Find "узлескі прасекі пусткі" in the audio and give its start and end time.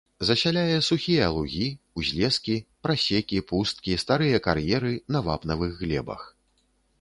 2.03-3.99